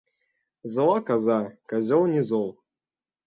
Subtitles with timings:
[0.75, 1.37] Зла коза,
[1.71, 2.49] козёл не зол!